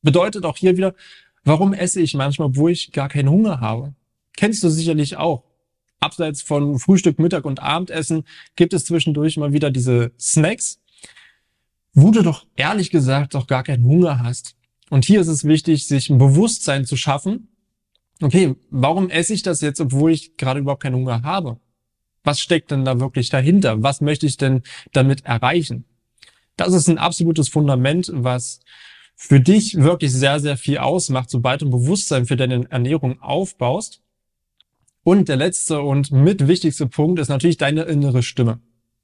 Bedeutet 0.02 0.46
auch 0.46 0.58
hier 0.58 0.78
wieder, 0.78 0.96
warum 1.44 1.74
esse 1.74 2.02
ich 2.02 2.16
manchmal, 2.16 2.56
wo 2.56 2.70
ich 2.70 2.92
gar 2.92 3.08
keinen 3.08 3.30
Hunger 3.30 3.60
habe? 3.60 3.94
Kennst 4.36 4.64
du 4.64 4.70
sicherlich 4.70 5.18
auch. 5.18 5.44
Abseits 6.00 6.42
von 6.42 6.80
Frühstück, 6.80 7.20
Mittag 7.20 7.46
und 7.46 7.62
Abendessen 7.62 8.24
gibt 8.56 8.74
es 8.74 8.86
zwischendurch 8.86 9.38
mal 9.38 9.54
wieder 9.54 9.70
diese 9.70 10.12
Snacks, 10.20 10.79
wo 12.02 12.12
du 12.12 12.22
doch 12.22 12.46
ehrlich 12.56 12.92
gesagt 12.92 13.34
doch 13.34 13.48
gar 13.48 13.64
keinen 13.64 13.86
Hunger 13.86 14.20
hast. 14.20 14.56
Und 14.90 15.06
hier 15.06 15.22
ist 15.22 15.28
es 15.28 15.44
wichtig, 15.44 15.88
sich 15.88 16.10
ein 16.10 16.18
Bewusstsein 16.18 16.86
zu 16.86 16.98
schaffen. 16.98 17.50
Okay, 18.22 18.56
warum 18.70 19.10
esse 19.10 19.34
ich 19.34 19.44
das 19.44 19.62
jetzt, 19.62 19.80
obwohl 19.80 20.12
ich 20.12 20.36
gerade 20.38 20.60
überhaupt 20.60 20.84
keinen 20.84 20.96
Hunger 20.96 21.22
habe? 21.24 21.60
Was 22.24 22.40
steckt 22.42 22.72
denn 22.72 22.86
da 22.86 23.00
wirklich 23.00 23.30
dahinter? 23.30 23.82
Was 23.82 24.02
möchte 24.02 24.26
ich 24.26 24.38
denn 24.38 24.64
damit 24.92 25.26
erreichen? 25.26 25.86
Das 26.58 26.74
ist 26.74 26.90
ein 26.90 26.98
absolutes 26.98 27.48
Fundament, 27.48 28.12
was 28.14 28.60
für 29.16 29.40
dich 29.40 29.76
wirklich 29.76 30.12
sehr, 30.12 30.40
sehr 30.40 30.58
viel 30.58 30.80
ausmacht, 30.80 31.30
sobald 31.30 31.62
du 31.62 31.68
ein 31.68 31.72
Bewusstsein 31.72 32.26
für 32.26 32.36
deine 32.36 32.70
Ernährung 32.70 33.22
aufbaust. 33.22 34.02
Und 35.04 35.30
der 35.30 35.38
letzte 35.38 35.82
und 35.82 36.12
mit 36.12 36.48
wichtigste 36.48 36.88
Punkt 36.88 37.20
ist 37.20 37.30
natürlich 37.30 37.58
deine 37.58 37.84
innere 37.84 38.22
Stimme 38.22 38.60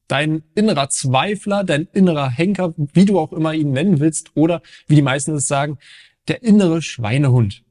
dein 0.07 0.43
innerer 0.55 0.89
Zweifler, 0.89 1.63
dein 1.63 1.87
innerer 1.93 2.29
Henker, 2.29 2.73
wie 2.77 3.05
du 3.05 3.19
auch 3.19 3.33
immer 3.33 3.53
ihn 3.53 3.71
nennen 3.71 3.99
willst, 3.99 4.31
oder 4.35 4.61
wie 4.87 4.95
die 4.95 5.01
meisten 5.01 5.35
es 5.35 5.47
sagen, 5.47 5.77
der 6.27 6.43
innere 6.43 6.81
Schweinehund. 6.81 7.63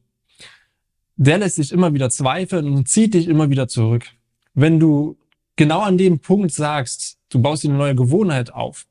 Der 1.16 1.38
lässt 1.38 1.58
dich 1.58 1.72
immer 1.72 1.94
wieder 1.94 2.10
zweifeln 2.10 2.66
und 2.66 2.88
zieht 2.88 3.14
dich 3.14 3.28
immer 3.28 3.50
wieder 3.50 3.68
zurück. 3.68 4.06
Wenn 4.54 4.80
du 4.80 5.16
genau 5.56 5.80
an 5.80 5.98
dem 5.98 6.18
Punkt 6.18 6.52
sagst, 6.52 7.18
du 7.28 7.40
baust 7.40 7.62
dir 7.62 7.68
eine 7.68 7.78
neue 7.78 7.94
Gewohnheit 7.94 8.52
auf, 8.52 8.86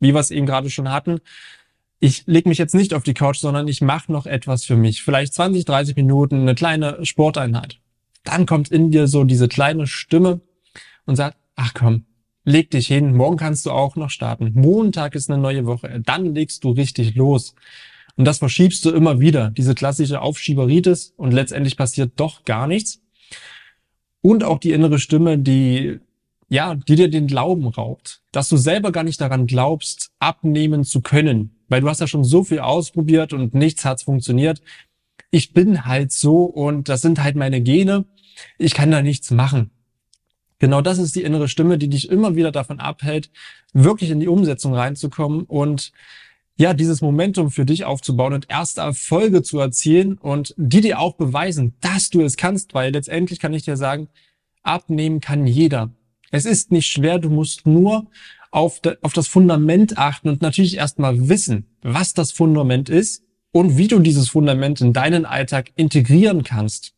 wie 0.00 0.12
wir 0.12 0.20
es 0.20 0.30
eben 0.30 0.46
gerade 0.46 0.70
schon 0.70 0.90
hatten, 0.90 1.20
ich 2.00 2.24
leg 2.26 2.46
mich 2.46 2.58
jetzt 2.58 2.74
nicht 2.74 2.94
auf 2.94 3.02
die 3.02 3.14
Couch, 3.14 3.38
sondern 3.38 3.66
ich 3.66 3.80
mache 3.80 4.12
noch 4.12 4.26
etwas 4.26 4.64
für 4.64 4.76
mich. 4.76 5.02
Vielleicht 5.02 5.34
20, 5.34 5.64
30 5.64 5.96
Minuten, 5.96 6.42
eine 6.42 6.54
kleine 6.54 7.04
Sporteinheit. 7.04 7.80
Dann 8.22 8.46
kommt 8.46 8.70
in 8.70 8.90
dir 8.90 9.08
so 9.08 9.24
diese 9.24 9.48
kleine 9.48 9.86
Stimme 9.86 10.40
und 11.06 11.16
sagt, 11.16 11.36
ach 11.56 11.74
komm, 11.74 12.04
leg 12.48 12.70
dich 12.70 12.86
hin, 12.86 13.14
morgen 13.14 13.36
kannst 13.36 13.66
du 13.66 13.70
auch 13.70 13.96
noch 13.96 14.10
starten. 14.10 14.52
Montag 14.54 15.14
ist 15.14 15.30
eine 15.30 15.40
neue 15.40 15.66
Woche, 15.66 16.00
dann 16.04 16.34
legst 16.34 16.64
du 16.64 16.70
richtig 16.70 17.14
los. 17.14 17.54
Und 18.16 18.24
das 18.24 18.38
verschiebst 18.38 18.84
du 18.84 18.90
immer 18.90 19.20
wieder, 19.20 19.50
diese 19.50 19.74
klassische 19.74 20.20
Aufschieberitis 20.20 21.14
und 21.16 21.32
letztendlich 21.32 21.76
passiert 21.76 22.12
doch 22.16 22.44
gar 22.44 22.66
nichts. 22.66 23.00
Und 24.20 24.42
auch 24.42 24.58
die 24.58 24.72
innere 24.72 24.98
Stimme, 24.98 25.38
die, 25.38 26.00
ja, 26.48 26.74
die 26.74 26.96
dir 26.96 27.08
den 27.08 27.28
Glauben 27.28 27.68
raubt, 27.68 28.22
dass 28.32 28.48
du 28.48 28.56
selber 28.56 28.90
gar 28.90 29.04
nicht 29.04 29.20
daran 29.20 29.46
glaubst, 29.46 30.10
abnehmen 30.18 30.82
zu 30.82 31.00
können, 31.00 31.56
weil 31.68 31.80
du 31.80 31.88
hast 31.88 32.00
ja 32.00 32.08
schon 32.08 32.24
so 32.24 32.42
viel 32.42 32.58
ausprobiert 32.58 33.32
und 33.32 33.54
nichts 33.54 33.84
hat 33.84 34.02
funktioniert. 34.02 34.62
Ich 35.30 35.52
bin 35.52 35.84
halt 35.84 36.10
so 36.10 36.42
und 36.44 36.88
das 36.88 37.02
sind 37.02 37.22
halt 37.22 37.36
meine 37.36 37.60
Gene. 37.60 38.06
Ich 38.56 38.74
kann 38.74 38.90
da 38.90 39.02
nichts 39.02 39.30
machen. 39.30 39.70
Genau 40.58 40.80
das 40.80 40.98
ist 40.98 41.14
die 41.14 41.22
innere 41.22 41.48
Stimme, 41.48 41.78
die 41.78 41.88
dich 41.88 42.10
immer 42.10 42.34
wieder 42.34 42.50
davon 42.50 42.80
abhält, 42.80 43.30
wirklich 43.72 44.10
in 44.10 44.20
die 44.20 44.28
Umsetzung 44.28 44.74
reinzukommen 44.74 45.42
und 45.42 45.92
ja, 46.56 46.74
dieses 46.74 47.00
Momentum 47.00 47.52
für 47.52 47.64
dich 47.64 47.84
aufzubauen 47.84 48.32
und 48.32 48.50
erste 48.50 48.80
Erfolge 48.80 49.42
zu 49.42 49.60
erzielen 49.60 50.18
und 50.18 50.54
die 50.56 50.80
dir 50.80 50.98
auch 50.98 51.14
beweisen, 51.14 51.74
dass 51.80 52.10
du 52.10 52.20
es 52.20 52.36
kannst, 52.36 52.74
weil 52.74 52.92
letztendlich 52.92 53.38
kann 53.38 53.54
ich 53.54 53.62
dir 53.62 53.76
sagen, 53.76 54.08
abnehmen 54.64 55.20
kann 55.20 55.46
jeder. 55.46 55.90
Es 56.32 56.44
ist 56.44 56.72
nicht 56.72 56.88
schwer, 56.88 57.20
du 57.20 57.30
musst 57.30 57.66
nur 57.66 58.06
auf, 58.50 58.80
das 58.80 59.28
Fundament 59.28 59.98
achten 59.98 60.28
und 60.28 60.42
natürlich 60.42 60.76
erstmal 60.76 61.28
wissen, 61.28 61.66
was 61.82 62.12
das 62.12 62.32
Fundament 62.32 62.88
ist 62.88 63.22
und 63.52 63.76
wie 63.76 63.86
du 63.86 64.00
dieses 64.00 64.28
Fundament 64.28 64.80
in 64.80 64.92
deinen 64.92 65.26
Alltag 65.26 65.70
integrieren 65.76 66.42
kannst. 66.42 66.94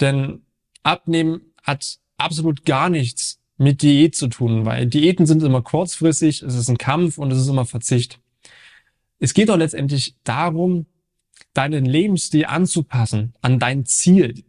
Denn 0.00 0.42
Abnehmen 0.82 1.40
hat 1.62 1.99
absolut 2.20 2.64
gar 2.64 2.90
nichts 2.90 3.40
mit 3.56 3.82
Diät 3.82 4.14
zu 4.14 4.28
tun, 4.28 4.64
weil 4.64 4.86
Diäten 4.86 5.26
sind 5.26 5.42
immer 5.42 5.62
kurzfristig, 5.62 6.42
es 6.42 6.54
ist 6.54 6.68
ein 6.68 6.78
Kampf 6.78 7.18
und 7.18 7.30
es 7.30 7.38
ist 7.40 7.48
immer 7.48 7.66
Verzicht. 7.66 8.18
Es 9.18 9.34
geht 9.34 9.50
doch 9.50 9.58
letztendlich 9.58 10.16
darum, 10.24 10.86
deinen 11.52 11.84
Lebensstil 11.84 12.46
anzupassen 12.46 13.34
an 13.42 13.58
dein 13.58 13.84
Ziel, 13.84 14.44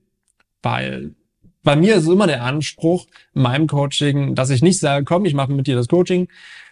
weil 0.61 1.15
bei 1.63 1.75
mir 1.75 1.95
ist 1.95 2.07
immer 2.07 2.27
der 2.27 2.43
Anspruch 2.43 3.05
in 3.33 3.41
meinem 3.41 3.67
Coaching, 3.67 4.33
dass 4.33 4.49
ich 4.49 4.61
nicht 4.61 4.79
sage, 4.79 5.03
komm, 5.03 5.25
ich 5.25 5.33
mache 5.33 5.51
mit 5.51 5.67
dir 5.67 5.75
das 5.75 5.87
Coaching, 5.87 6.27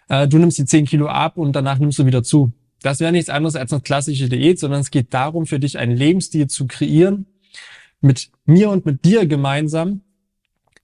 äh, 0.07 0.27
du 0.27 0.37
nimmst 0.37 0.57
die 0.57 0.65
10 0.65 0.85
Kilo 0.85 1.07
ab 1.07 1.37
und 1.37 1.53
danach 1.55 1.77
nimmst 1.77 1.99
du 1.99 2.05
wieder 2.05 2.23
zu. 2.23 2.51
Das 2.81 2.99
wäre 2.99 3.11
nichts 3.11 3.29
anderes 3.29 3.55
als 3.55 3.73
eine 3.73 3.81
klassische 3.81 4.29
Diät, 4.29 4.59
sondern 4.59 4.79
es 4.81 4.91
geht 4.91 5.13
darum, 5.13 5.45
für 5.45 5.59
dich 5.59 5.77
einen 5.77 5.95
Lebensstil 5.95 6.47
zu 6.47 6.67
kreieren, 6.67 7.25
mit 8.01 8.31
mir 8.45 8.69
und 8.69 8.85
mit 8.85 9.03
dir 9.03 9.25
gemeinsam, 9.25 10.01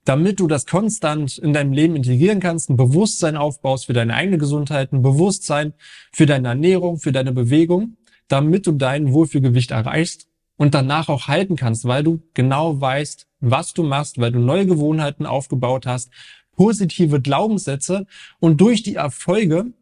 damit 0.05 0.39
du 0.39 0.47
das 0.47 0.67
konstant 0.67 1.37
in 1.37 1.51
deinem 1.51 1.73
Leben 1.73 1.95
integrieren 1.95 2.39
kannst, 2.39 2.69
ein 2.69 2.77
Bewusstsein 2.77 3.35
aufbaust 3.35 3.87
für 3.87 3.93
deine 3.93 4.13
eigene 4.13 4.37
Gesundheit, 4.37 4.93
ein 4.93 5.01
Bewusstsein 5.01 5.73
für 6.13 6.27
deine 6.27 6.49
Ernährung, 6.49 6.99
für 6.99 7.11
deine 7.11 7.33
Bewegung, 7.33 7.97
damit 8.27 8.67
du 8.67 8.71
dein 8.71 9.11
Wohlfühlgewicht 9.11 9.71
erreichst 9.71 10.27
und 10.57 10.75
danach 10.75 11.09
auch 11.09 11.27
halten 11.27 11.55
kannst, 11.55 11.85
weil 11.85 12.03
du 12.03 12.21
genau 12.35 12.79
weißt, 12.79 13.27
was 13.39 13.73
du 13.73 13.83
machst, 13.83 14.19
weil 14.19 14.31
du 14.31 14.39
neue 14.39 14.67
Gewohnheiten 14.67 15.25
aufgebaut 15.25 15.87
hast, 15.87 16.09
positive 16.55 17.19
Glaubenssätze 17.19 18.05
und 18.39 18.61
durch 18.61 18.83
die 18.83 18.95
Erfolge 18.95 19.73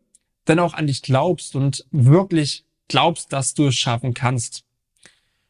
dann 0.45 0.59
auch 0.59 0.73
an 0.73 0.87
dich 0.87 1.01
glaubst 1.01 1.55
und 1.55 1.85
wirklich 1.91 2.65
glaubst, 2.87 3.31
dass 3.33 3.53
du 3.53 3.67
es 3.67 3.75
schaffen 3.75 4.13
kannst. 4.13 4.63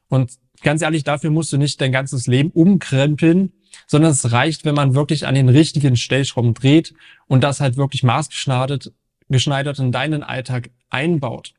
Und 0.10 0.32
ganz 0.62 0.82
ehrlich, 0.82 1.03
dafür 1.03 1.30
musst 1.30 1.53
du 1.53 1.58
nicht 1.58 1.80
dein 1.80 1.92
ganzes 1.92 2.27
Leben 2.27 2.51
umkrempeln, 2.51 3.53
sondern 3.88 4.12
es 4.12 4.32
reicht, 4.32 4.65
wenn 4.65 4.75
man 4.75 4.96
wirklich 4.96 5.27
an 5.27 5.36
den 5.36 5.50
richtigen 5.50 5.96
Stellschrauben 5.96 6.53
dreht 6.53 6.94
und 7.27 7.44
das 7.44 7.60
halt 7.60 7.77
wirklich 7.77 8.03
maßgeschneidert 8.03 8.92
geschneidert 9.30 9.80
in 9.80 9.92
deinen 9.92 10.24
Alltag 10.24 10.70
einbaut. 10.89 11.53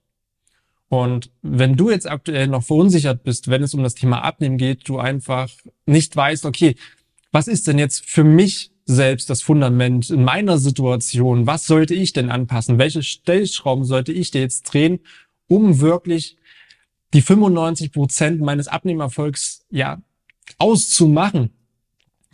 Und 0.88 1.30
wenn 1.42 1.76
du 1.76 1.90
jetzt 1.90 2.08
aktuell 2.08 2.46
noch 2.46 2.62
verunsichert 2.62 3.24
bist, 3.24 3.48
wenn 3.48 3.62
es 3.62 3.74
um 3.74 3.82
das 3.82 3.94
Thema 3.94 4.22
Abnehmen 4.22 4.58
geht, 4.58 4.88
du 4.88 4.98
einfach 4.98 5.50
nicht 5.86 6.14
weißt, 6.14 6.44
okay, 6.46 6.76
was 7.32 7.48
ist 7.48 7.66
denn 7.66 7.78
jetzt 7.78 8.08
für 8.08 8.22
mich 8.22 8.70
selbst 8.84 9.28
das 9.30 9.42
Fundament 9.42 10.10
in 10.10 10.22
meiner 10.22 10.58
Situation? 10.58 11.46
Was 11.46 11.66
sollte 11.66 11.94
ich 11.94 12.12
denn 12.12 12.30
anpassen? 12.30 12.78
Welche 12.78 13.02
Stellschrauben 13.02 13.84
sollte 13.84 14.12
ich 14.12 14.30
dir 14.30 14.42
jetzt 14.42 14.62
drehen, 14.64 15.00
um 15.48 15.80
wirklich 15.80 16.36
die 17.12 17.22
95 17.22 17.92
Prozent 17.92 18.40
meines 18.40 18.68
Abnehmerfolgs 18.68 19.66
ja 19.70 20.00
auszumachen? 20.58 21.50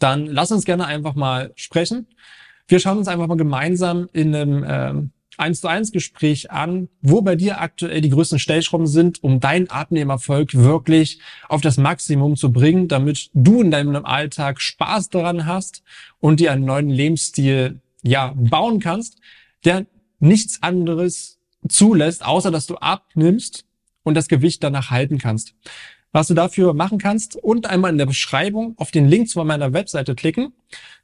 Dann 0.01 0.27
lass 0.27 0.51
uns 0.51 0.65
gerne 0.65 0.87
einfach 0.87 1.15
mal 1.15 1.53
sprechen. 1.55 2.07
Wir 2.67 2.81
schauen 2.81 2.99
uns 2.99 3.09
einfach 3.09 3.27
mal 3.27 3.37
gemeinsam 3.37 4.09
in 4.13 4.35
einem 4.35 4.65
ähm, 4.67 5.11
1 5.37 5.61
zu 5.61 5.69
1 5.69 5.93
Gespräch 5.93 6.51
an, 6.51 6.89
wo 7.01 7.23
bei 7.23 7.35
dir 7.35 7.61
aktuell 7.61 8.01
die 8.01 8.11
größten 8.11 8.39
Stellschrauben 8.39 8.87
sind, 8.87 9.23
um 9.25 9.41
deinen 9.41 9.71
Abnehmerfolg 9.71 10.55
wirklich 10.55 11.21
auf 11.49 11.63
das 11.63 11.79
Maximum 11.79 12.37
zu 12.37 12.53
bringen, 12.53 12.89
damit 12.89 13.31
du 13.33 13.63
in 13.63 13.71
deinem 13.71 14.05
Alltag 14.05 14.61
Spaß 14.61 15.09
daran 15.09 15.47
hast 15.47 15.83
und 16.21 16.41
dir 16.41 16.53
einen 16.53 16.65
neuen 16.65 16.91
Lebensstil 16.91 17.81
ja 18.03 18.35
bauen 18.37 18.81
kannst, 18.81 19.19
der 19.65 19.87
nichts 20.19 20.63
anderes 20.63 21.39
zulässt, 21.69 22.25
außer 22.25 22.51
dass 22.51 22.67
du 22.67 22.77
abnimmst 22.77 23.65
und 24.03 24.15
das 24.15 24.29
Gewicht 24.29 24.63
danach 24.63 24.91
halten 24.91 25.19
kannst 25.19 25.55
was 26.13 26.29
du 26.29 26.35
dafür 26.35 26.75
machen 26.75 26.99
kannst 26.99 27.37
und 27.37 27.67
einmal 27.67 27.93
in 27.93 27.99
der 27.99 28.07
Beschreibung 28.07 28.75
auf 28.79 28.91
den 28.91 29.09
Link 29.09 29.29
zu 29.29 29.43
meiner 29.45 29.73
Webseite 29.73 30.15
klicken. 30.15 30.53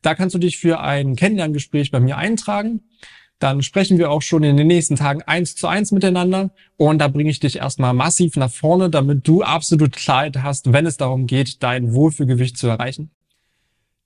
Da 0.03 0.15
kannst 0.15 0.35
du 0.35 0.39
dich 0.39 0.59
für 0.59 0.81
ein 0.81 1.17
Kennenlerngespräch 1.17 1.91
bei 1.91 2.01
mir 2.01 2.17
eintragen. 2.17 2.81
Dann 3.39 3.63
sprechen 3.63 3.99
wir 3.99 4.11
auch 4.11 4.23
schon 4.23 4.43
in 4.43 4.57
den 4.57 4.67
nächsten 4.67 4.97
Tagen 4.97 5.23
eins 5.23 5.55
zu 5.55 5.67
eins 5.67 5.93
miteinander 5.93 6.51
und 6.77 6.99
da 6.99 7.09
bringe 7.09 7.31
ich 7.31 7.39
dich 7.39 7.57
erstmal 7.57 7.93
massiv 7.93 8.37
nach 8.37 8.51
vorne, 8.51 8.89
damit 8.89 9.29
du 9.29 9.43
absolut 9.43 9.93
Klarheit 9.93 10.39
hast, 10.39 10.73
wenn 10.73 10.87
es 10.87 10.97
darum 10.97 11.27
geht, 11.27 11.63
dein 11.63 11.93
Wohlfühlgewicht 11.93 12.57
zu 12.57 12.67
erreichen. 12.67 13.11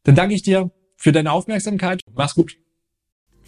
Dann 0.02 0.16
danke 0.16 0.34
ich 0.34 0.42
dir 0.42 0.70
für 0.96 1.12
deine 1.12 1.30
Aufmerksamkeit. 1.32 2.00
Mach's 2.12 2.34
gut. 2.34 2.56